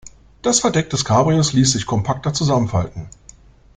[0.41, 3.07] Das Verdeck des Cabrios ließ sich kompakter zusammenfalten.